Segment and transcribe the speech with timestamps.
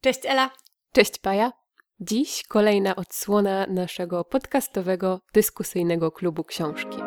[0.00, 0.50] Cześć Ela.
[0.92, 1.52] Cześć Paja.
[2.00, 6.98] Dziś kolejna odsłona naszego podcastowego, dyskusyjnego klubu książki.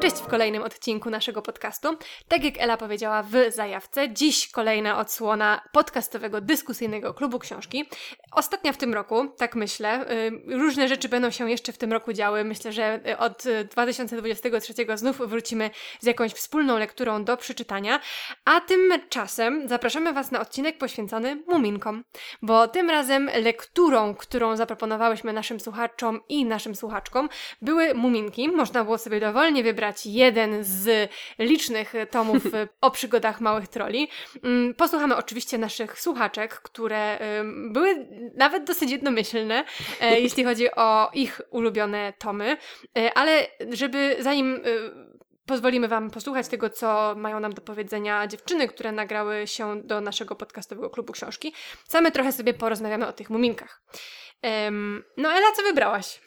[0.00, 1.96] Cześć w kolejnym odcinku naszego podcastu.
[2.28, 7.84] Tak jak Ela powiedziała w zajawce, dziś kolejna odsłona podcastowego, dyskusyjnego klubu książki.
[8.32, 10.10] Ostatnia w tym roku, tak myślę.
[10.10, 12.44] Y, różne rzeczy będą się jeszcze w tym roku działy.
[12.44, 15.70] Myślę, że od 2023 znów wrócimy
[16.00, 18.00] z jakąś wspólną lekturą do przeczytania.
[18.44, 22.04] A tymczasem zapraszamy Was na odcinek poświęcony muminkom,
[22.42, 27.28] bo tym razem lekturą, którą zaproponowałyśmy naszym słuchaczom i naszym słuchaczkom,
[27.62, 28.48] były muminki.
[28.48, 32.42] Można było sobie dowolnie wybrać jeden z licznych tomów
[32.80, 34.08] o przygodach małych troli.
[34.42, 37.18] Mm, posłuchamy oczywiście naszych słuchaczek, które
[37.70, 39.64] były nawet dosyć jednomyślne,
[40.00, 42.56] e, jeśli chodzi o ich ulubione tomy,
[42.98, 44.60] e, ale żeby zanim e,
[45.46, 50.34] pozwolimy Wam posłuchać tego, co mają nam do powiedzenia dziewczyny, które nagrały się do naszego
[50.34, 51.52] podcastowego klubu książki.
[51.88, 53.82] Same trochę sobie porozmawiamy o tych muminkach.
[54.42, 56.20] Um, no Ela, co wybrałaś?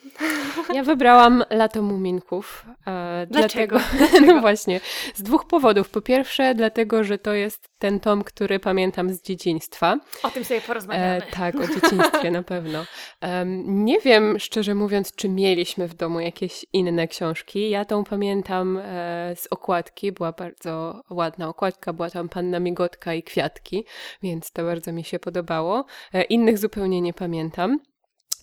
[0.74, 2.66] Ja wybrałam Lato Muminków.
[2.88, 3.80] E, Dlaczego?
[3.98, 4.80] Dlatego, no właśnie,
[5.16, 5.90] z dwóch powodów.
[5.90, 10.00] Po pierwsze, dlatego, że to jest ten tom, który pamiętam z dzieciństwa.
[10.24, 11.06] O tym sobie porozmawiamy.
[11.06, 12.86] E, tak, o dzieciństwie na pewno.
[13.66, 17.70] nie wiem, szczerze mówiąc, czy mieliśmy w domu jakieś inne książki.
[17.70, 20.12] Ja tą pamiętam e, z okładki.
[20.12, 21.94] Była bardzo ładna okładka.
[21.94, 23.86] Była tam Panna Migotka i Kwiatki,
[24.24, 25.86] więc to bardzo mi się podobało.
[26.14, 27.80] E, innych zupełnie nie pamiętam.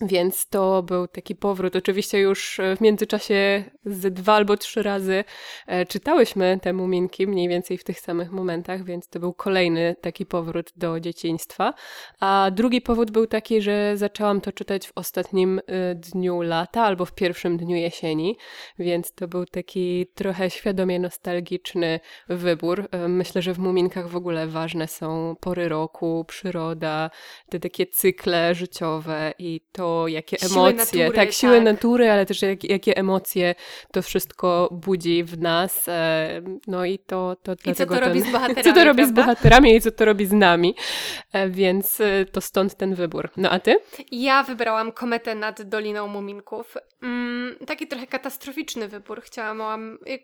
[0.01, 1.75] Więc to był taki powrót.
[1.75, 5.23] Oczywiście już e, w międzyczasie z dwa albo trzy razy
[5.67, 10.25] e, czytałyśmy te muminki, mniej więcej w tych samych momentach, więc to był kolejny taki
[10.25, 11.73] powrót do dzieciństwa.
[12.19, 17.05] A drugi powód był taki, że zaczęłam to czytać w ostatnim e, dniu lata albo
[17.05, 18.37] w pierwszym dniu jesieni,
[18.79, 22.87] więc to był taki trochę świadomie nostalgiczny wybór.
[23.07, 27.09] Myślę, że w muminkach w ogóle ważne są pory roku, przyroda,
[27.49, 31.63] te takie cykle życiowe i to jakie siły emocje, natury, tak, siły tak.
[31.63, 33.55] natury, ale też jak, jakie emocje
[33.91, 35.87] to wszystko budzi w nas.
[35.87, 37.95] E, no i to, to I dlatego.
[37.95, 38.63] Co to ten, robi z bohaterami?
[38.63, 39.21] Co to robi prawda?
[39.21, 40.75] z bohaterami i co to robi z nami.
[41.33, 43.29] E, więc e, to stąd ten wybór.
[43.37, 43.79] No a ty?
[44.11, 46.77] Ja wybrałam kometę nad Doliną Muminków.
[47.03, 49.21] Mm, taki trochę katastroficzny wybór.
[49.21, 49.61] Chciałam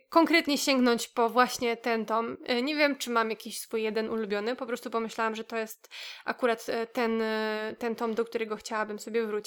[0.09, 2.38] konkretnie sięgnąć po właśnie ten tom.
[2.63, 5.89] Nie wiem, czy mam jakiś swój jeden ulubiony, po prostu pomyślałam, że to jest
[6.25, 7.22] akurat ten,
[7.79, 9.47] ten tom, do którego chciałabym sobie wrócić.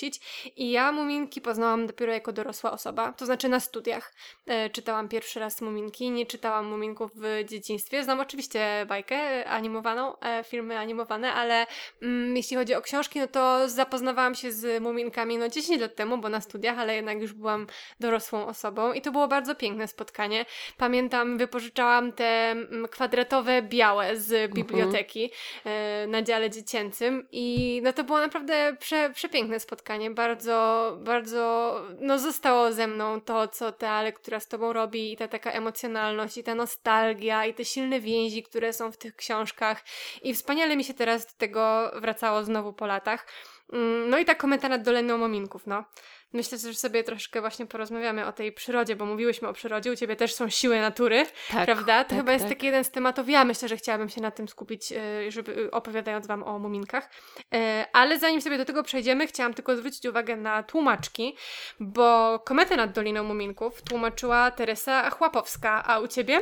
[0.57, 4.13] I ja Muminki poznałam dopiero jako dorosła osoba, to znaczy na studiach.
[4.47, 8.05] E, czytałam pierwszy raz Muminki, nie czytałam Muminków w dzieciństwie.
[8.05, 11.67] Znam oczywiście bajkę animowaną, e, filmy animowane, ale
[12.03, 16.19] mm, jeśli chodzi o książki, no to zapoznawałam się z Muminkami no 10 lat temu,
[16.19, 17.67] bo na studiach, ale jednak już byłam
[18.01, 20.47] dorosłą osobą i to było bardzo piękne spotkanie.
[20.77, 24.53] Pamiętam, wypożyczałam te mm, kwadratowe białe z mhm.
[24.53, 25.31] biblioteki
[25.65, 32.19] e, na dziale dziecięcym i no to było naprawdę prze, przepiękne spotkanie bardzo, bardzo, no
[32.19, 36.43] zostało ze mną to, co ta lektura z tobą robi i ta taka emocjonalność i
[36.43, 39.85] ta nostalgia i te silne więzi, które są w tych książkach
[40.23, 43.27] i wspaniale mi się teraz do tego wracało znowu po latach.
[43.73, 45.85] Mm, no i ta kometa nad Doleną Mominków, no.
[46.33, 50.17] Myślę, że sobie troszkę właśnie porozmawiamy o tej przyrodzie, bo mówiłyśmy o przyrodzie, u Ciebie
[50.17, 52.05] też są siły natury, tak, prawda?
[52.05, 52.55] To tak, chyba jest tak.
[52.55, 55.71] taki jeden z tematów, ja myślę, że chciałabym się na tym skupić, e, żeby e,
[55.71, 57.11] opowiadając Wam o muminkach.
[57.55, 61.37] E, ale zanim sobie do tego przejdziemy, chciałam tylko zwrócić uwagę na tłumaczki,
[61.81, 66.41] bo Kometę nad Doliną Muminków tłumaczyła Teresa Chłapowska, a u Ciebie?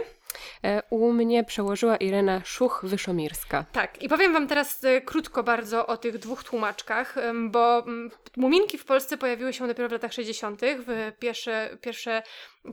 [0.64, 3.64] E, u mnie przełożyła Irena Szuch-Wyszomirska.
[3.72, 7.14] Tak, i powiem Wam teraz e, krótko bardzo o tych dwóch tłumaczkach,
[7.50, 10.60] bo mm, Muminki w Polsce pojawiły się dopiero w latach 60.
[10.62, 12.22] W pierwsze, pierwsze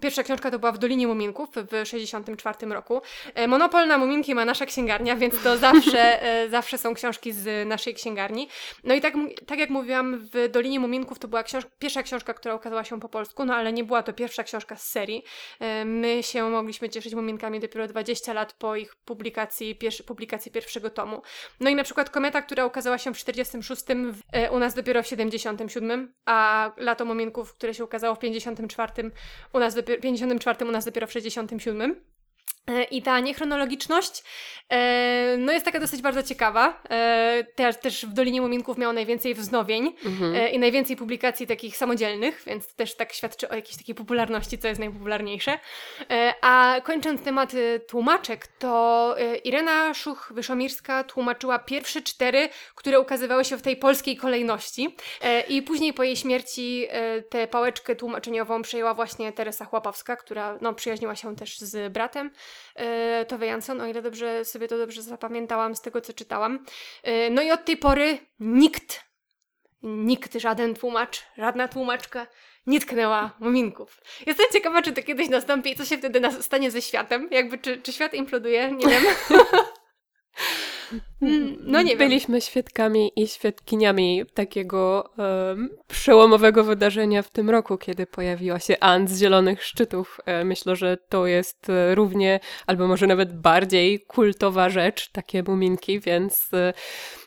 [0.02, 3.02] Pierwsza książka to była w Dolinie Muminków w 1964 roku.
[3.36, 7.94] E, monopol na Muminki ma nasza księgarnia, więc to zawsze, zawsze są książki z naszej
[7.94, 8.48] księgarni.
[8.84, 9.14] No i tak,
[9.48, 13.10] tak jak mówiłam, w Dolinie Muminków to była książ pierwsza książka, która ukazała się po
[13.10, 15.24] polsku, no ale nie była to pierwsza książka z serii.
[15.86, 21.22] My się mogliśmy cieszyć Muminkami dopiero 20 lat po ich publikacji, pierwszy, publikacji pierwszego tomu.
[21.60, 23.84] No i na przykład Kometa, która ukazała się w 46,
[24.52, 29.12] u nas dopiero w 77, a Lato Muminków, które się ukazało w 54,
[29.54, 32.02] u nas dopiero, 54, u nas dopiero w 67.
[32.68, 34.24] E, I ta niechronologiczność
[34.70, 36.82] e, no jest taka dosyć bardzo ciekawa.
[36.90, 40.52] E, też, też w Dolinie Muminków miało najwięcej wznowień mhm.
[40.52, 44.80] i najwięcej publikacji takich samodzielnych, więc też tak świadczy o jakiejś takiej popularności, co jest
[44.80, 45.60] najpopularniejsze.
[46.42, 47.52] A kończąc temat
[47.88, 54.96] tłumaczek, to Irena Szuch-Wyszomirska tłumaczyła pierwsze cztery, które ukazywały się w tej polskiej kolejności.
[55.50, 56.88] I później po jej śmierci
[57.30, 62.32] tę pałeczkę tłumaczeniową przejęła właśnie Teresa Chłapowska, która no, przyjaźniła się też z bratem
[63.28, 66.66] Tove Jansson, o ile dobrze sobie to dobrze zapamiętałam z tego, co czytałam.
[67.04, 69.04] E, no i od tej pory nikt,
[69.84, 72.28] nikt, żaden tłumacz, żadna tłumaczka
[72.68, 74.02] nie tknęła muminków.
[74.26, 77.28] Jestem ciekawa, czy to kiedyś nastąpi i co się wtedy stanie ze światem.
[77.32, 78.72] Jakby, czy, czy świat imploduje?
[78.72, 79.04] Nie wiem.
[81.22, 88.06] Mm, no nie Byliśmy świadkami i świadkiniami takiego um, przełomowego wydarzenia w tym roku, kiedy
[88.06, 90.20] pojawiła się Ant z Zielonych Szczytów.
[90.26, 96.00] E, myślę, że to jest e, równie, albo może nawet bardziej kultowa rzecz, takie muminki,
[96.00, 96.74] więc e,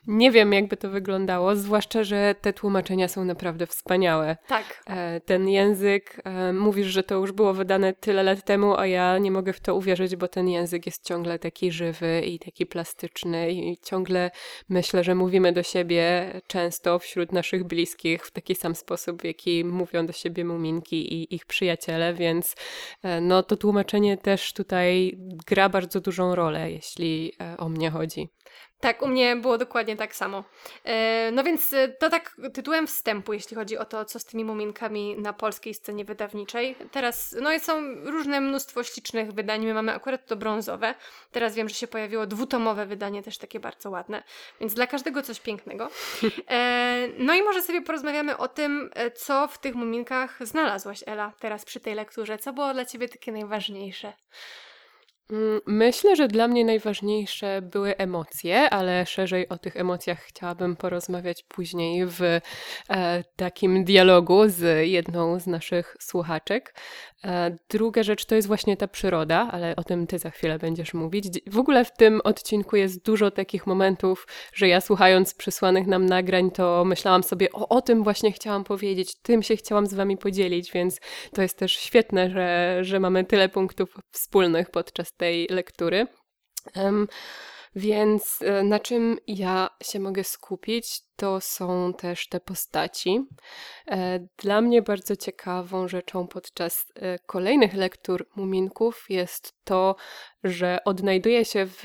[0.06, 4.37] nie wiem, jakby to wyglądało, zwłaszcza, że te tłumaczenia są naprawdę wspaniałe.
[4.46, 4.85] Tak.
[5.25, 9.52] Ten język, mówisz, że to już było wydane tyle lat temu, a ja nie mogę
[9.52, 14.30] w to uwierzyć, bo ten język jest ciągle taki żywy i taki plastyczny i ciągle
[14.69, 19.64] myślę, że mówimy do siebie często wśród naszych bliskich w taki sam sposób, w jaki
[19.64, 22.54] mówią do siebie muminki i ich przyjaciele, więc
[23.02, 28.28] e, no to tłumaczenie też tutaj gra bardzo dużą rolę, jeśli e, o mnie chodzi.
[28.80, 30.44] Tak, u mnie było dokładnie tak samo.
[30.84, 34.44] E, no więc e, to tak tytułem wstępu, jeśli chodzi o to, co z tymi
[34.44, 36.76] muminkami na polskiej scenie wydawniczej.
[36.92, 40.94] Teraz, no są różne mnóstwo ślicznych wydań, my mamy akurat to brązowe.
[41.32, 44.22] Teraz wiem, że się pojawiło dwutomowe wydanie, też takie bardzo ładne.
[44.60, 45.90] Więc dla każdego coś pięknego.
[46.48, 51.64] E, no i może sobie porozmawiamy o tym, co w tych muminkach znalazłaś, Ela, teraz
[51.64, 52.38] przy tej lekturze.
[52.38, 54.12] Co było dla Ciebie takie najważniejsze?
[55.32, 61.42] Mm, myślę, że dla mnie najważniejsze były emocje, ale szerzej o tych emocjach chciałabym porozmawiać
[61.42, 62.40] później w e,
[63.36, 66.75] takim dialogu z jedną z naszych słuchaczek.
[67.25, 70.94] E, druga rzecz to jest właśnie ta przyroda, ale o tym ty za chwilę będziesz
[70.94, 71.25] mówić.
[71.46, 76.50] W ogóle w tym odcinku jest dużo takich momentów, że ja słuchając przysłanych nam nagrań,
[76.50, 80.72] to myślałam sobie, o, o tym właśnie chciałam powiedzieć, tym się chciałam z wami podzielić,
[80.72, 81.00] więc
[81.34, 86.06] to jest też świetne, że, że mamy tyle punktów wspólnych podczas tej lektury.
[87.76, 93.26] Więc e, na czym ja się mogę skupić, to są też te postaci.
[93.86, 99.96] E, dla mnie bardzo ciekawą rzeczą podczas e, kolejnych lektur Muminków jest to,
[100.44, 101.84] że odnajduje się w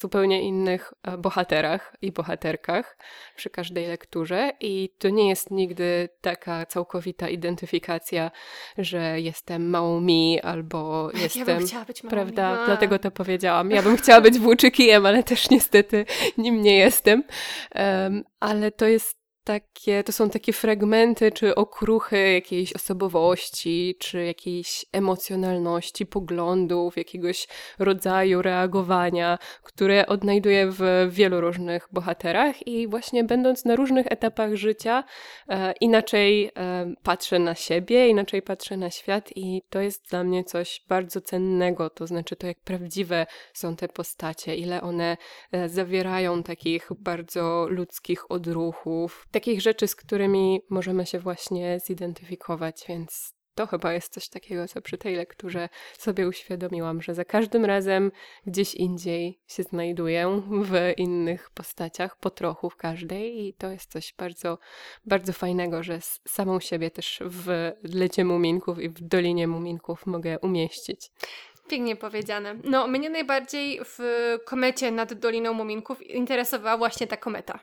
[0.00, 2.98] zupełnie innych e, bohaterach i bohaterkach
[3.36, 8.30] przy każdej lekturze i to nie jest nigdy taka całkowita identyfikacja,
[8.78, 11.48] że jestem małą mi albo jestem...
[11.48, 12.60] Ja bym chciała być małą Prawda?
[12.60, 12.66] Mi.
[12.66, 13.70] Dlatego to powiedziałam.
[13.70, 16.04] Ja bym chciała być włóczykijem, ale też niestety
[16.38, 17.24] nim nie jestem.
[17.74, 24.84] Um, ale to jest takie, to są takie fragmenty czy okruchy jakiejś osobowości, czy jakiejś
[24.92, 27.48] emocjonalności, poglądów, jakiegoś
[27.78, 35.04] rodzaju reagowania, które odnajduję w wielu różnych bohaterach i właśnie będąc na różnych etapach życia,
[35.48, 40.44] e, inaczej e, patrzę na siebie, inaczej patrzę na świat i to jest dla mnie
[40.44, 45.16] coś bardzo cennego, to znaczy to jak prawdziwe są te postacie, ile one
[45.52, 53.34] e, zawierają takich bardzo ludzkich odruchów, takich rzeczy, z którymi możemy się właśnie zidentyfikować, więc
[53.54, 58.12] to chyba jest coś takiego, co przy tej lekturze sobie uświadomiłam, że za każdym razem
[58.46, 64.14] gdzieś indziej się znajduję w innych postaciach, po trochu w każdej i to jest coś
[64.18, 64.58] bardzo,
[65.04, 65.98] bardzo fajnego, że
[66.28, 71.10] samą siebie też w Lecie Muminków i w Dolinie Muminków mogę umieścić.
[71.70, 72.56] Pięknie powiedziane.
[72.64, 73.98] No, mnie najbardziej w
[74.44, 77.58] komecie nad Doliną Muminków interesowała właśnie ta kometa.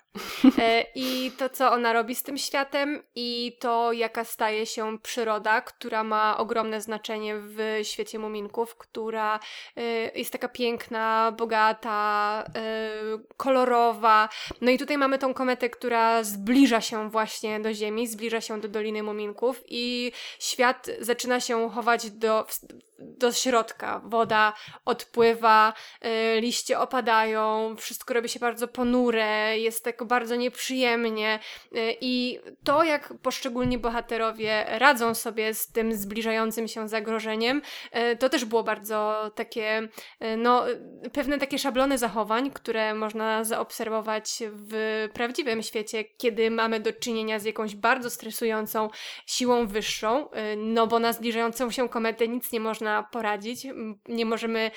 [0.59, 5.61] E, I to, co ona robi z tym światem, i to, jaka staje się przyroda,
[5.61, 9.39] która ma ogromne znaczenie w świecie Muminków, która
[9.75, 9.81] e,
[10.19, 12.91] jest taka piękna, bogata, e,
[13.37, 14.29] kolorowa.
[14.61, 18.67] No i tutaj mamy tą kometę, która zbliża się właśnie do Ziemi, zbliża się do
[18.67, 22.45] Doliny Muminków, i świat zaczyna się chować do,
[22.99, 23.96] do środka.
[24.05, 24.53] Woda
[24.85, 25.73] odpływa,
[26.05, 31.39] y, liście opadają, wszystko robi się bardzo ponure, jest tak bardzo nieprzyjemnie.
[31.75, 37.61] Y, I to, jak poszczególni bohaterowie radzą sobie z tym zbliżającym się zagrożeniem,
[38.11, 39.87] y, to też było bardzo takie,
[40.37, 40.63] no,
[41.13, 47.45] pewne takie szablony zachowań, które można zaobserwować w prawdziwym świecie, kiedy mamy do czynienia z
[47.45, 48.89] jakąś bardzo stresującą
[49.25, 53.67] siłą wyższą, no bo na zbliżającą się kometę nic nie można można poradzić,
[54.07, 54.71] nie możemy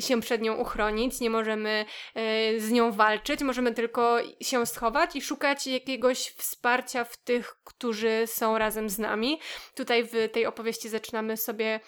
[0.00, 1.84] się przed nią uchronić, nie możemy
[2.14, 8.22] e, z nią walczyć, możemy tylko się schować i szukać jakiegoś wsparcia w tych, którzy
[8.26, 9.40] są razem z nami.
[9.74, 11.80] Tutaj w tej opowieści zaczynamy sobie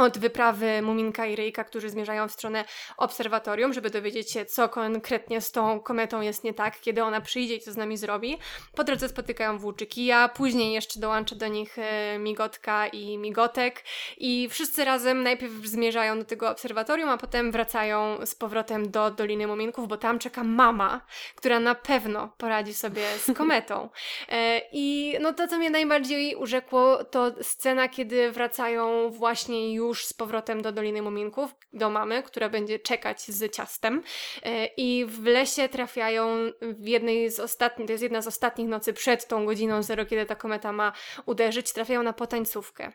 [0.00, 2.64] od wyprawy Muminka i Ryjka, którzy zmierzają w stronę
[2.96, 7.54] obserwatorium, żeby dowiedzieć się, co konkretnie z tą kometą jest nie tak, kiedy ona przyjdzie
[7.54, 8.38] i co z nami zrobi.
[8.74, 13.84] Po drodze spotykają Włóczykija, później jeszcze dołącza do nich e, Migotka i Migotek
[14.18, 19.46] i wszyscy razem najpierw zmierzają do tego obserwatorium, a potem wracają z powrotem do Doliny
[19.46, 21.00] Muminków, bo tam czeka mama,
[21.34, 23.88] która na pewno poradzi sobie z kometą.
[24.28, 30.06] E, I no to, co mnie najbardziej urzekło, to scena, kiedy wracają właśnie już już
[30.06, 34.02] z powrotem do Doliny Muminków, do mamy, która będzie czekać z ciastem.
[34.42, 36.26] E, I w lesie trafiają
[36.60, 40.26] w jednej z ostatnich, to jest jedna z ostatnich nocy przed tą godziną zero, kiedy
[40.26, 40.92] ta kometa ma
[41.26, 42.92] uderzyć, trafiają na potańcówkę.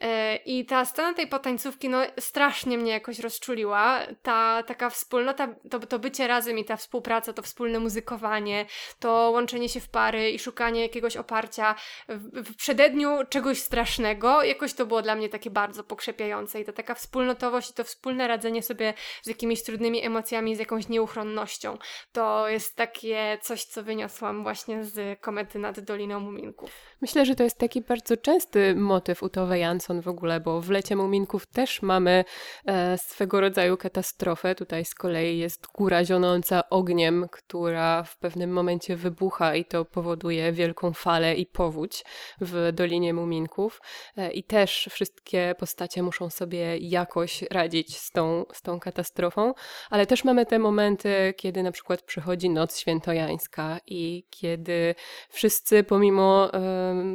[0.00, 4.00] E, I ta scena tej potańcówki, no strasznie mnie jakoś rozczuliła.
[4.22, 8.66] Ta taka wspólnota, to, to bycie razem i ta współpraca, to wspólne muzykowanie,
[8.98, 11.74] to łączenie się w pary i szukanie jakiegoś oparcia
[12.08, 16.60] w, w przededniu czegoś strasznego, jakoś to było dla mnie takie bardzo pokrzepiające.
[16.60, 20.88] I ta taka wspólnotowość i to wspólne radzenie sobie z jakimiś trudnymi emocjami, z jakąś
[20.88, 21.78] nieuchronnością,
[22.12, 26.70] to jest takie coś, co wyniosłam właśnie z komety nad Doliną Muminków.
[27.00, 30.70] Myślę, że to jest taki bardzo częsty motyw u Tove Jansson w ogóle, bo w
[30.70, 32.24] Lecie Muminków też mamy
[32.66, 34.54] e, swego rodzaju katastrofę.
[34.54, 40.52] Tutaj z kolei jest góra zionąca ogniem, która w pewnym momencie wybucha i to powoduje
[40.52, 42.04] wielką falę i powódź
[42.40, 43.80] w Dolinie Muminków.
[44.16, 49.54] E, I też wszystkie postacie muszą sobie jakoś radzić z tą, z tą katastrofą,
[49.90, 54.94] ale też mamy te momenty, kiedy na przykład przychodzi Noc Świętojańska i kiedy
[55.28, 56.50] wszyscy pomimo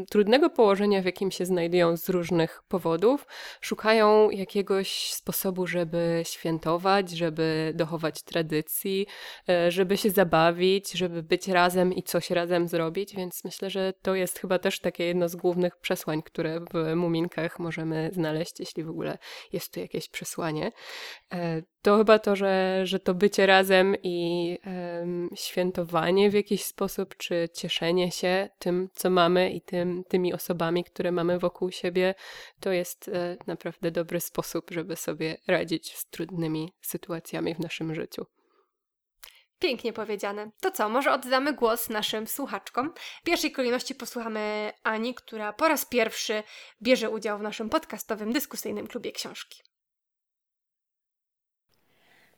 [0.09, 3.27] trudnego położenia, w jakim się znajdują z różnych powodów,
[3.61, 9.07] szukają jakiegoś sposobu, żeby świętować, żeby dochować tradycji,
[9.49, 14.15] e, żeby się zabawić, żeby być razem i coś razem zrobić, więc myślę, że to
[14.15, 18.89] jest chyba też takie jedno z głównych przesłań, które w Muminkach możemy znaleźć, jeśli w
[18.89, 19.17] ogóle
[19.53, 20.71] jest tu jakieś przesłanie.
[21.81, 27.49] To chyba to, że, że to bycie razem i um, świętowanie w jakiś sposób, czy
[27.53, 32.15] cieszenie się tym, co mamy i tym, tymi osobami, które mamy wokół siebie,
[32.59, 38.25] to jest e, naprawdę dobry sposób, żeby sobie radzić z trudnymi sytuacjami w naszym życiu.
[39.59, 40.51] Pięknie powiedziane.
[40.61, 42.93] To co, może oddamy głos naszym słuchaczkom.
[43.21, 46.43] W pierwszej kolejności posłuchamy Ani, która po raz pierwszy
[46.81, 49.68] bierze udział w naszym podcastowym dyskusyjnym klubie książki.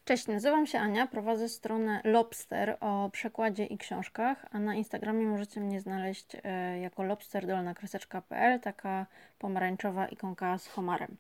[0.06, 5.62] Cześć, nazywam się Ania, prowadzę stronę Lobster o przekładzie i książkach, a na Instagramie możecie
[5.62, 9.06] mnie znaleźć e, jako lobsterdolnakreseczka.pl, taka
[9.40, 11.18] pomarańczowa ikonka z homarem.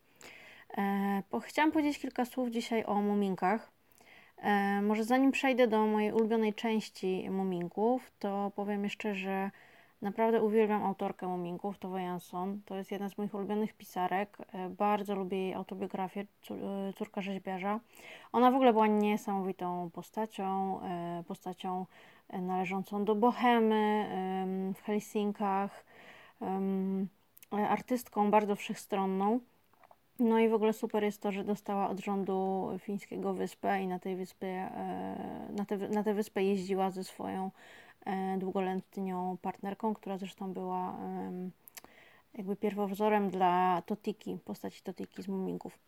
[0.78, 3.72] E, chciałam powiedzieć kilka słów dzisiaj o muminkach.
[4.38, 9.52] E, może zanim przejdę do mojej ulubionej części muminków, to powiem jeszcze, że
[10.02, 12.62] Naprawdę uwielbiam autorkę Muminków, Tove Jansson.
[12.66, 14.38] To jest jedna z moich ulubionych pisarek.
[14.54, 17.80] E, bardzo lubię jej autobiografię e, Córka Rzeźbiarza.
[18.32, 21.86] Ona w ogóle była niesamowitą postacią, e, postacią
[22.34, 24.06] należącą do Bohemy
[24.76, 25.86] w Helsinkach,
[27.52, 29.40] artystką bardzo wszechstronną.
[30.20, 34.00] No i w ogóle super jest to, że dostała od rządu fińskiego wyspę i na
[34.00, 34.70] tej wyspie,
[35.90, 37.52] na, tę wyspę jeździła ze swoją
[38.38, 40.98] długoletnią partnerką, która zresztą była
[42.34, 45.80] jakby pierwowzorem dla Totiki, postaci Totiki z Muminków.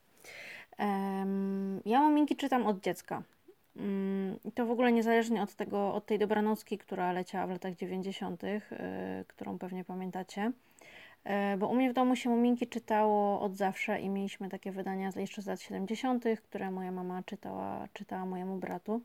[1.84, 3.22] Ja Muminki czytam od dziecka.
[3.76, 7.74] Mm, I to w ogóle niezależnie od tego, od tej dobranocki, która leciała w latach
[7.74, 8.60] 90., e,
[9.28, 10.52] którą pewnie pamiętacie.
[11.24, 15.10] E, bo u mnie w domu się Muminki czytało od zawsze i mieliśmy takie wydania
[15.16, 19.00] jeszcze z lat 70., które moja mama czytała, czytała mojemu bratu.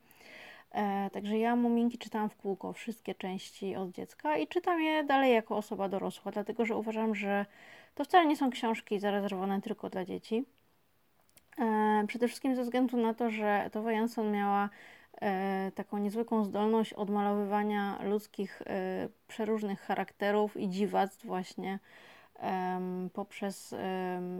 [0.72, 5.34] E, także ja Muminki czytałam w kółko wszystkie części od dziecka i czytam je dalej
[5.34, 7.46] jako osoba dorosła, dlatego że uważam, że
[7.96, 10.46] to wcale nie są książki zarezerwowane tylko dla dzieci.
[11.60, 14.70] E, przede wszystkim ze względu na to, że Tove Jansson miała
[15.22, 21.80] e, taką niezwykłą zdolność odmalowywania ludzkich e, przeróżnych charakterów i dziwactw właśnie
[23.14, 23.76] poprzez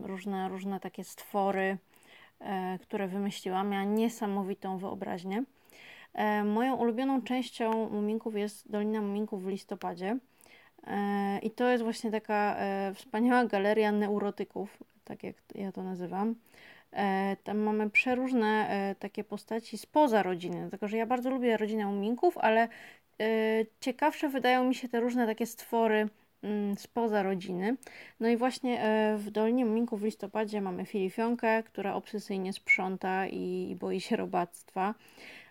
[0.02, 1.78] różne, różne takie stwory,
[2.40, 3.64] e, które wymyśliła.
[3.64, 5.44] Miała niesamowitą wyobraźnię.
[6.14, 10.18] E, moją ulubioną częścią Muminków jest Dolina Muminków w listopadzie.
[10.88, 16.36] E, I to jest właśnie taka e, wspaniała galeria neurotyków, tak jak ja to nazywam.
[17.44, 22.68] Tam mamy przeróżne takie postaci spoza rodziny, dlatego że ja bardzo lubię rodzinę Muminków, ale
[23.80, 26.10] ciekawsze wydają mi się te różne takie stwory
[26.44, 27.76] mm, spoza rodziny.
[28.20, 28.84] No i właśnie
[29.18, 34.96] w Dolinie Muminków w listopadzie mamy Filifionkę, która obsesyjnie sprząta i boi się robactwa.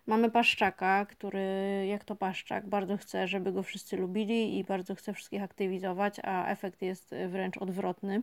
[0.09, 5.13] Mamy Paszczaka, który jak to Paszczak bardzo chce, żeby go wszyscy lubili i bardzo chce
[5.13, 8.23] wszystkich aktywizować, a efekt jest wręcz odwrotny.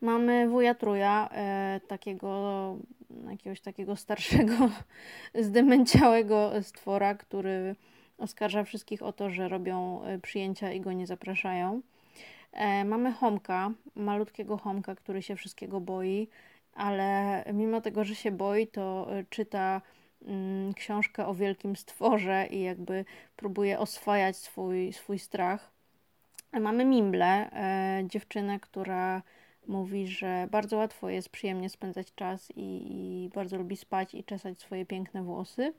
[0.00, 2.76] Mamy wuja Truja, e, takiego,
[3.30, 4.54] jakiegoś takiego starszego,
[5.48, 7.76] zdemęciałego stwora, który
[8.18, 11.80] oskarża wszystkich o to, że robią e, przyjęcia i go nie zapraszają.
[12.52, 16.28] E, mamy Homka, malutkiego Homka, który się wszystkiego boi,
[16.74, 19.80] ale mimo tego, że się boi, to e, czyta
[20.76, 23.04] książkę o wielkim stworze i jakby
[23.36, 25.70] próbuje oswajać swój, swój strach.
[26.60, 29.22] Mamy Mimble, e, dziewczynę, która
[29.66, 34.60] mówi, że bardzo łatwo jest przyjemnie spędzać czas i, i bardzo lubi spać i czesać
[34.60, 35.72] swoje piękne włosy.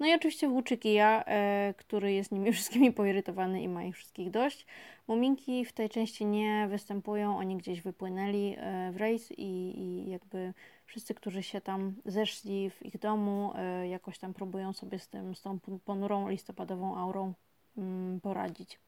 [0.00, 4.66] No i oczywiście Włóczykija, e, który jest nimi wszystkimi poirytowany i ma ich wszystkich dość.
[5.08, 10.52] Muminki w tej części nie występują, oni gdzieś wypłynęli e, w rejs i, i jakby
[10.88, 15.34] wszyscy, którzy się tam zeszli w ich domu, e, jakoś tam próbują sobie z, tym,
[15.34, 17.32] z tą ponurą listopadową aurą
[17.78, 18.78] mm, poradzić.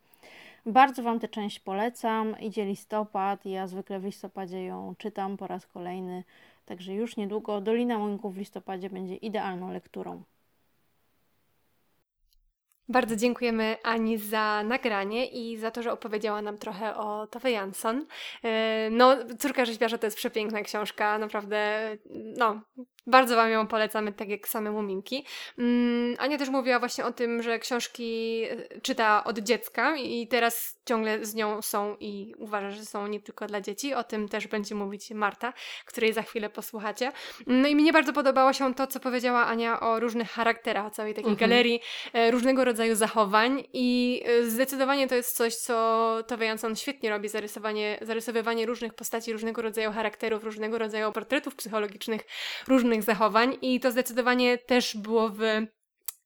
[0.67, 2.41] Bardzo Wam tę część polecam.
[2.41, 6.25] Idzie listopad, ja zwykle w listopadzie ją czytam po raz kolejny,
[6.67, 10.23] także już niedługo Dolina Muminków w listopadzie będzie idealną lekturą.
[12.91, 18.07] Bardzo dziękujemy Ani za nagranie i za to, że opowiedziała nam trochę o Tove Jansson.
[18.45, 21.91] E, no, Córka Rzeźbiarza to jest przepiękna książka, naprawdę,
[22.37, 22.61] no,
[23.07, 25.25] bardzo Wam ją polecamy, tak jak same Muminki.
[25.59, 30.81] Mm, Ania też mówiła właśnie o tym, że książki e, czyta od dziecka i teraz
[30.87, 33.95] ciągle z nią są i uważa, że są nie tylko dla dzieci.
[33.95, 35.53] O tym też będzie mówić Marta,
[35.85, 37.13] której za chwilę posłuchacie.
[37.47, 41.31] No i mnie bardzo podobało się to, co powiedziała Ania o różnych charakterach, całej takiej
[41.31, 41.51] mhm.
[41.51, 41.81] galerii
[42.13, 47.99] e, różnego rodzaju zachowań i zdecydowanie to jest coś, co Tove Jansson świetnie robi, zarysowanie,
[48.03, 52.27] zarysowywanie różnych postaci, różnego rodzaju charakterów, różnego rodzaju portretów psychologicznych,
[52.69, 55.41] różnych zachowań i to zdecydowanie też było w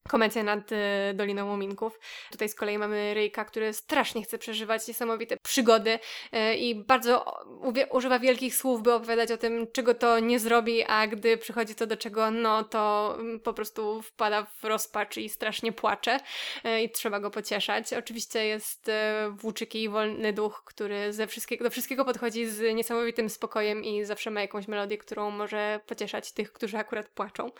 [0.08, 0.76] Komedia nad y,
[1.14, 2.00] Doliną Muminków.
[2.30, 5.98] Tutaj z kolei mamy Ryjka, który strasznie chce przeżywać niesamowite przygody
[6.34, 7.44] y, i bardzo
[7.90, 11.86] używa wielkich słów, by opowiadać o tym, czego to nie zrobi, a gdy przychodzi to
[11.86, 16.20] do czego, no to mm, po prostu wpada w rozpacz i strasznie płacze
[16.64, 17.92] y, i trzeba go pocieszać.
[17.92, 18.90] Oczywiście jest
[19.30, 24.30] włóczyki i wolny duch, który ze wszystkiego, do wszystkiego podchodzi z niesamowitym spokojem i zawsze
[24.30, 27.50] ma jakąś melodię, którą może pocieszać tych, którzy akurat płaczą.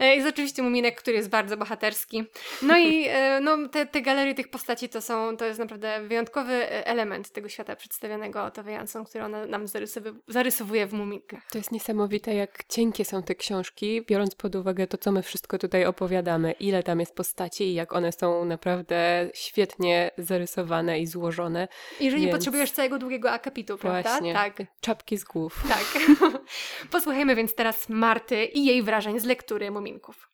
[0.00, 1.93] Jest oczywiście Muminek, który jest bardzo bohaterski,
[2.62, 6.52] no i e, no, te, te galerie tych postaci to są, to jest naprawdę wyjątkowy
[6.52, 9.66] e, element tego świata przedstawionego Tove Jansson, który ona nam
[10.28, 11.42] zarysowuje w Muminkach.
[11.50, 15.58] To jest niesamowite, jak cienkie są te książki, biorąc pod uwagę to, co my wszystko
[15.58, 21.68] tutaj opowiadamy, ile tam jest postaci i jak one są naprawdę świetnie zarysowane i złożone.
[22.00, 22.26] I że Więc...
[22.26, 24.10] nie potrzebujesz całego długiego akapitu, prawda?
[24.10, 24.32] Właśnie.
[24.32, 24.62] Tak.
[24.80, 25.62] Czapki z głów.
[25.68, 26.02] Tak.
[26.90, 30.33] Posłuchajmy więc teraz Marty i jej wrażeń z lektury Muminków.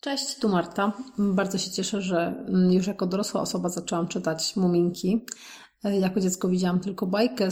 [0.00, 0.92] Cześć, tu Marta.
[1.18, 5.26] Bardzo się cieszę, że już jako dorosła osoba zaczęłam czytać Muminki.
[5.84, 7.48] Jako dziecko widziałam tylko bajkę,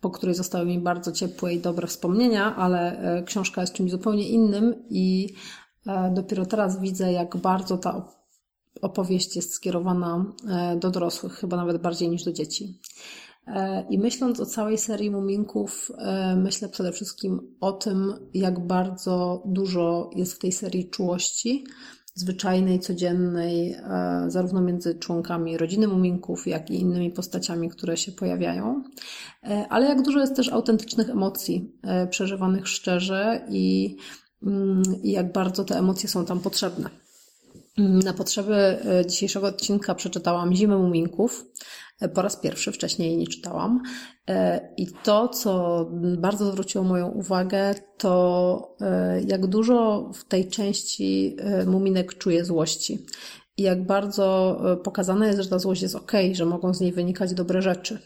[0.00, 4.28] po której zostały mi bardzo ciepłe i dobre wspomnienia, ale e, książka jest czymś zupełnie
[4.28, 5.34] innym i
[5.86, 8.08] e, dopiero teraz widzę, jak bardzo ta
[8.82, 12.80] opowieść jest skierowana e, do dorosłych, chyba nawet bardziej niż do dzieci.
[13.90, 15.92] I myśląc o całej serii Muminków,
[16.36, 21.64] myślę przede wszystkim o tym, jak bardzo dużo jest w tej serii czułości,
[22.14, 28.82] zwyczajnej, codziennej, e, zarówno między członkami rodziny Muminków, jak i innymi postaciami, które się pojawiają.
[29.44, 33.96] E, ale jak dużo jest też autentycznych emocji, e, przeżywanych szczerze i,
[34.42, 36.90] mm, i jak bardzo te emocje są tam potrzebne.
[37.78, 38.78] Na potrzeby
[39.08, 41.44] dzisiejszego odcinka przeczytałam Zimę Muminków,
[42.08, 43.82] po raz pierwszy, wcześniej nie czytałam.
[44.28, 45.86] E, I to, co
[46.18, 53.06] bardzo zwróciło moją uwagę, to e, jak dużo w tej części e, Muminek czuje złości.
[53.56, 57.34] I jak bardzo pokazane jest, że ta złość jest ok, że mogą z niej wynikać
[57.34, 57.98] dobre rzeczy.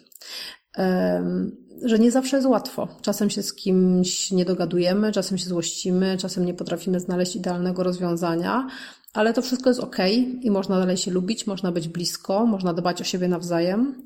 [1.83, 2.89] Że nie zawsze jest łatwo.
[3.03, 8.69] Czasem się z kimś nie dogadujemy, czasem się złościmy, czasem nie potrafimy znaleźć idealnego rozwiązania,
[9.17, 9.97] ale to wszystko jest ok
[10.43, 14.03] i można dalej się lubić, można być blisko, można dbać o siebie nawzajem.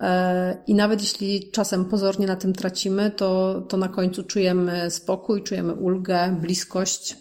[0.00, 5.42] E, I nawet jeśli czasem pozornie na tym tracimy, to, to na końcu czujemy spokój,
[5.42, 7.16] czujemy ulgę, bliskość.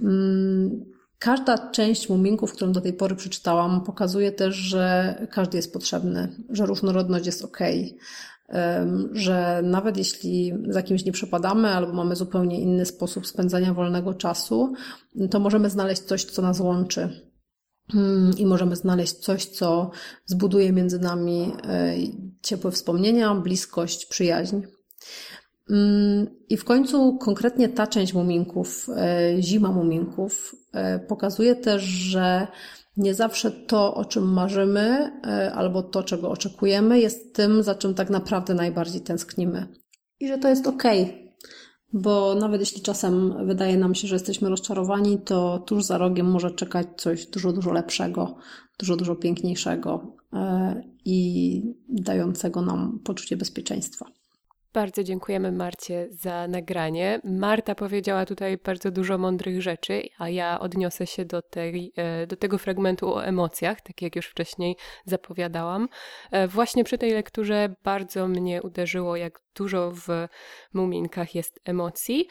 [0.00, 0.84] Mm,
[1.18, 6.66] każda część muminków, którą do tej pory przeczytałam, pokazuje też, że każdy jest potrzebny, że
[6.66, 7.58] różnorodność jest ok,
[9.12, 14.72] że nawet jeśli za kimś nie przepadamy albo mamy zupełnie inny sposób spędzania wolnego czasu,
[15.30, 17.08] to możemy znaleźć coś, co nas łączy.
[17.94, 19.90] Mm, I możemy znaleźć coś, co
[20.26, 21.94] zbuduje między nami e,
[22.42, 24.60] ciepłe wspomnienia, bliskość, przyjaźń.
[25.70, 32.46] Mm, I w końcu konkretnie ta część muminków, e, zima muminków, e, pokazuje też, że
[32.96, 37.94] nie zawsze to, o czym marzymy, e, albo to, czego oczekujemy, jest tym, za czym
[37.94, 39.68] tak naprawdę najbardziej tęsknimy.
[40.20, 40.66] I że to jest.
[40.66, 41.24] Okay.
[41.92, 46.50] Bo nawet jeśli czasem wydaje nam się, że jesteśmy rozczarowani, to tuż za rogiem może
[46.50, 48.36] czekać coś dużo, dużo lepszego,
[48.78, 54.06] dużo, dużo piękniejszego e, i dającego nam poczucie bezpieczeństwa.
[54.74, 57.20] Bardzo dziękujemy Marcie za nagranie.
[57.24, 62.36] Marta powiedziała tutaj bardzo dużo mądrych rzeczy, a ja odniosę się do, tej, e, do
[62.36, 65.88] tego fragmentu o emocjach, tak jak już wcześniej zapowiadałam.
[66.30, 70.08] E, właśnie przy tej lekturze bardzo mnie uderzyło, jak dużo w
[70.72, 72.28] muminkach jest emocji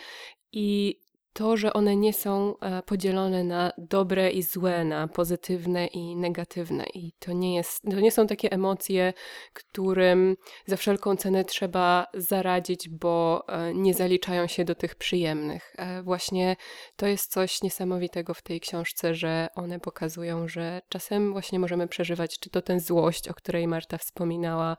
[0.52, 1.00] i
[1.34, 6.86] to, że one nie są e, podzielone na dobre i złe, na pozytywne i negatywne.
[6.94, 9.14] I to nie, jest, to nie są takie emocje,
[9.54, 15.74] którym za wszelką cenę trzeba zaradzić, bo e, nie zaliczają się do tych przyjemnych.
[15.78, 16.56] E, właśnie
[16.96, 22.40] to jest coś niesamowitego w tej książce, że one pokazują, że czasem właśnie możemy przeżywać,
[22.40, 24.78] czy to ten złość, o której Marta wspominała,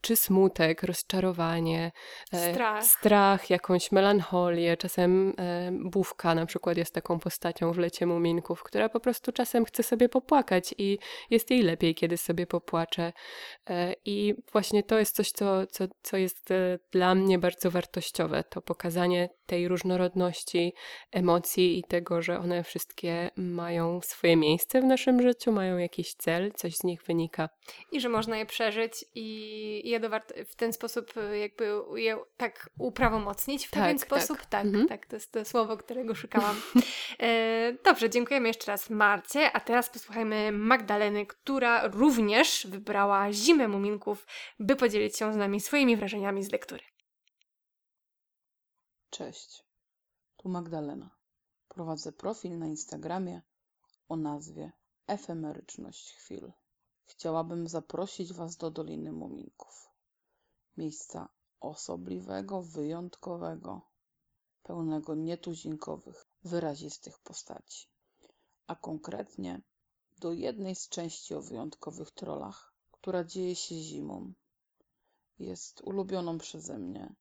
[0.00, 1.92] czy smutek, rozczarowanie,
[2.32, 5.34] strach, strach jakąś melancholię, czasem
[5.96, 10.08] Bówka na przykład jest taką postacią w Lecie Muminków, która po prostu czasem chce sobie
[10.08, 10.98] popłakać i
[11.30, 13.12] jest jej lepiej, kiedy sobie popłacze.
[13.70, 18.44] E, I właśnie to jest coś, co, co, co jest e, dla mnie bardzo wartościowe.
[18.44, 20.72] To pokazanie tej różnorodności
[21.12, 26.52] emocji i tego, że one wszystkie mają swoje miejsce w naszym życiu, mają jakiś cel,
[26.52, 27.48] coś z nich wynika.
[27.92, 30.00] I że można je przeżyć i je
[30.46, 34.06] w ten sposób e, jakby je tak uprawomocnić w tak, pewien tak.
[34.06, 34.46] sposób.
[34.46, 34.88] Tak, mhm.
[34.88, 36.56] tak, to jest to słowo, którego szukałam.
[37.20, 44.26] E, dobrze, dziękujemy jeszcze raz Marcie, a teraz posłuchajmy Magdaleny, która również wybrała Zimę Muminków,
[44.58, 46.82] by podzielić się z nami swoimi wrażeniami z lektury.
[49.10, 49.64] Cześć,
[50.36, 51.10] tu Magdalena.
[51.68, 53.42] Prowadzę profil na Instagramie
[54.08, 54.72] o nazwie
[55.06, 56.52] Efemeryczność Chwil.
[57.04, 59.90] Chciałabym zaprosić Was do Doliny Muminków.
[60.76, 61.28] Miejsca
[61.60, 63.95] osobliwego, wyjątkowego,
[64.66, 67.88] pełnego nietuzinkowych, wyrazistych postaci,
[68.66, 69.62] a konkretnie
[70.18, 74.32] do jednej z części o wyjątkowych trollach, która dzieje się zimą.
[75.38, 77.14] Jest ulubioną przeze mnie,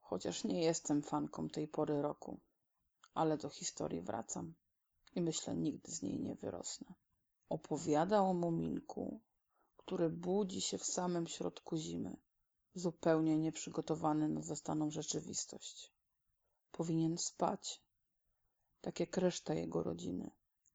[0.00, 2.40] chociaż nie jestem fanką tej pory roku,
[3.14, 4.54] ale do historii wracam
[5.14, 6.94] i myślę, nigdy z niej nie wyrosnę.
[7.48, 9.20] Opowiada o muminku,
[9.76, 12.16] który budzi się w samym środku zimy,
[12.74, 15.95] zupełnie nieprzygotowany na zastaną rzeczywistość.
[16.76, 17.82] Powinien spać,
[18.80, 20.30] tak jak reszta jego rodziny.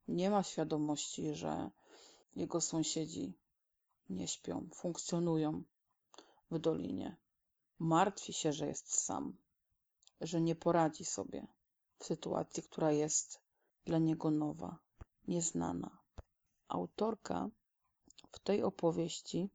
[0.07, 1.69] Nie ma świadomości, że
[2.35, 3.33] jego sąsiedzi
[4.09, 5.63] nie śpią, funkcjonują
[6.51, 7.17] w dolinie.
[7.79, 9.37] Martwi się, że jest sam,
[10.21, 11.47] że nie poradzi sobie
[11.99, 13.39] w sytuacji, która jest
[13.85, 14.79] dla niego nowa,
[15.27, 15.97] nieznana.
[16.67, 17.49] Autorka
[18.31, 19.49] w tej opowieści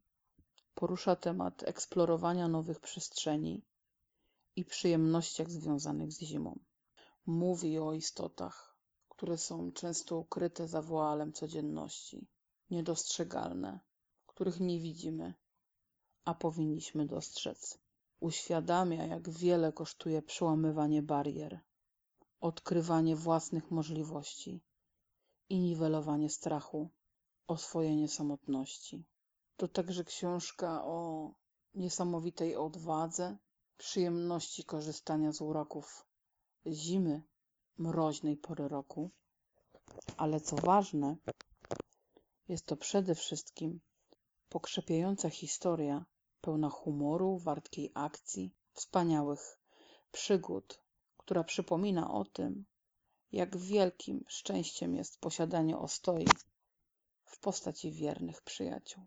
[0.74, 3.62] porusza temat eksplorowania nowych przestrzeni
[4.56, 6.58] i przyjemnościach związanych z zimą.
[7.26, 8.76] Mówi o istotach,
[9.08, 12.26] które są często ukryte za woalem codzienności,
[12.70, 13.80] niedostrzegalne,
[14.26, 15.34] których nie widzimy,
[16.24, 17.78] a powinniśmy dostrzec.
[18.20, 21.60] Uświadamia, jak wiele kosztuje przełamywanie barier,
[22.40, 24.60] odkrywanie własnych możliwości
[25.48, 26.90] i niwelowanie strachu,
[27.46, 29.04] oswojenie samotności.
[29.56, 31.30] To także książka o
[31.74, 33.38] niesamowitej odwadze,
[33.78, 36.06] przyjemności korzystania z uroków
[36.66, 37.22] zimy,
[37.78, 39.10] mroźnej pory roku,
[40.16, 41.16] ale co ważne,
[42.48, 43.80] jest to przede wszystkim
[44.48, 46.04] pokrzepiająca historia,
[46.40, 49.58] pełna humoru, wartkiej akcji, wspaniałych
[50.12, 50.82] przygód,
[51.16, 52.64] która przypomina o tym,
[53.32, 56.24] jak wielkim szczęściem jest posiadanie ostoi
[57.24, 59.06] w postaci wiernych przyjaciół.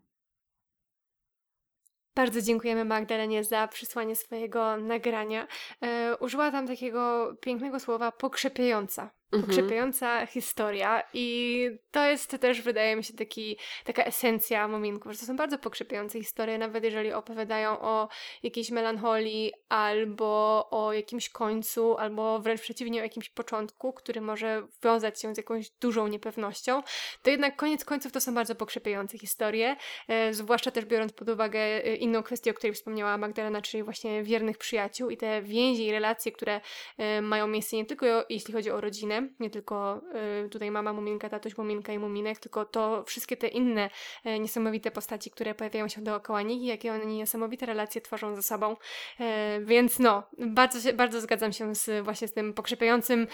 [2.14, 5.46] Bardzo dziękujemy Magdalenie za przysłanie swojego nagrania.
[5.82, 9.19] E, użyła tam takiego pięknego słowa pokrzepiająca.
[9.30, 15.26] Pokrzepiająca historia i to jest też, wydaje mi się, taki, taka esencja Muminków, że to
[15.26, 18.08] są bardzo pokrzepiające historie, nawet jeżeli opowiadają o
[18.42, 25.22] jakiejś melancholii albo o jakimś końcu, albo wręcz przeciwnie o jakimś początku, który może wiązać
[25.22, 26.82] się z jakąś dużą niepewnością,
[27.22, 29.76] to jednak koniec końców to są bardzo pokrzepiające historie,
[30.08, 34.22] e, zwłaszcza też biorąc pod uwagę e, inną kwestię, o której wspomniała Magdalena, czyli właśnie
[34.22, 36.60] wiernych przyjaciół i te więzi i relacje, które
[36.98, 40.00] e, mają miejsce nie tylko jeśli chodzi o rodzinę, nie tylko
[40.44, 43.90] y, tutaj mama Muminka, tatuś Muminka i Muminek, tylko to wszystkie te inne
[44.26, 48.42] y, niesamowite postaci, które pojawiają się dookoła nich i jakie oni niesamowite relacje tworzą ze
[48.42, 48.76] sobą.
[49.20, 49.24] Y,
[49.64, 53.26] więc no, bardzo, się, bardzo zgadzam się z, właśnie z tym pokrzepiającym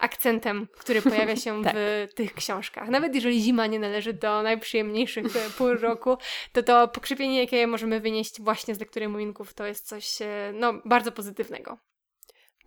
[0.00, 1.74] akcentem, który pojawia się tak.
[2.10, 2.88] w tych książkach.
[2.88, 5.26] Nawet jeżeli zima nie należy do najprzyjemniejszych
[5.58, 6.16] pór roku,
[6.52, 10.18] to to pokrzepienie, jakie możemy wynieść właśnie z lektury Muminków, to jest coś
[10.52, 11.78] no, bardzo pozytywnego.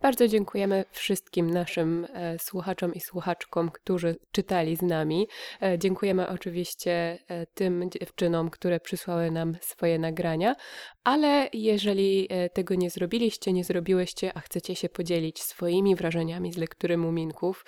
[0.02, 5.28] Bardzo dziękujemy wszystkim naszym e, słuchaczom i słuchaczkom, którzy czytali z nami.
[5.62, 10.56] E, dziękujemy oczywiście e, tym dziewczynom, które przysłały nam swoje nagrania,
[11.04, 16.96] ale jeżeli tego nie zrobiliście, nie zrobiłyście, a chcecie się podzielić swoimi wrażeniami z lektury
[16.96, 17.64] Muminków,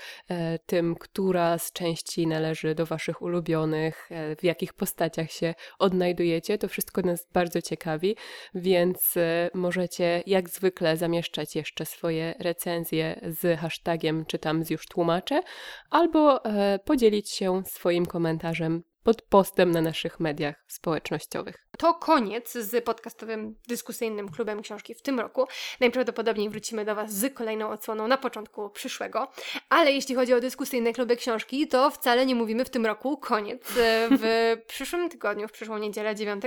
[0.67, 7.03] tym, która z części należy do Waszych ulubionych, w jakich postaciach się odnajdujecie, to wszystko
[7.03, 8.17] nas bardzo ciekawi,
[8.55, 9.15] więc
[9.55, 15.43] możecie jak zwykle zamieszczać jeszcze swoje recenzje z hashtagiem czytam z już tłumaczę,
[15.91, 16.43] albo
[16.85, 21.64] podzielić się swoim komentarzem pod postem na naszych mediach społecznościowych.
[21.79, 25.47] To koniec z podcastowym dyskusyjnym klubem książki w tym roku.
[25.81, 29.29] Najprawdopodobniej wrócimy do Was z kolejną odsłoną na początku przyszłego.
[29.69, 33.63] Ale jeśli chodzi o dyskusyjne kluby książki, to wcale nie mówimy w tym roku koniec.
[34.11, 36.43] W przyszłym tygodniu, w przyszłą niedzielę 9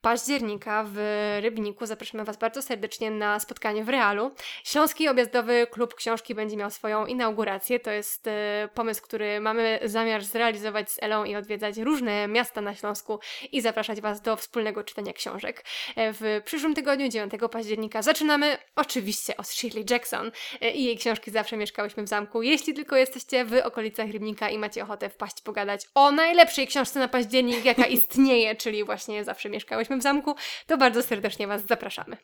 [0.00, 0.96] października w
[1.40, 4.30] Rybniku zapraszamy Was bardzo serdecznie na spotkanie w Realu.
[4.64, 7.80] Śląski Objazdowy Klub Książki będzie miał swoją inaugurację.
[7.80, 12.74] To jest e, pomysł, który mamy zamiar zrealizować z Elą i odwiedzać różne miasta na
[12.74, 13.18] Śląsku
[13.52, 15.64] i zapraszać Was do wspólnego czytania książek.
[15.96, 21.30] E, w przyszłym tygodniu, 9 października, zaczynamy oczywiście od Shirley Jackson e, i jej książki
[21.30, 22.42] Zawsze mieszkałyśmy w zamku.
[22.42, 27.08] Jeśli tylko jesteście w okolicach Rybnika i macie ochotę wpaść pogadać o najlepszej książce na
[27.08, 30.34] październik, jaka istnieje, czyli właśnie Zawsze mieszkałyśmy w zamku,
[30.66, 32.16] to bardzo serdecznie Was zapraszamy.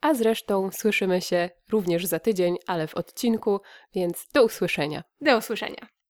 [0.00, 3.60] A zresztą słyszymy się również za tydzień, ale w odcinku,
[3.94, 5.02] więc do usłyszenia.
[5.20, 5.95] Do usłyszenia.